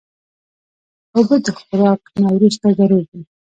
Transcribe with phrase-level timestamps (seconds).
[1.15, 3.21] اوبه د خوراک نه وروسته ضرور دي.